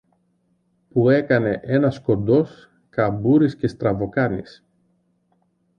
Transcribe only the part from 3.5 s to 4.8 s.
και στραβοκάνης.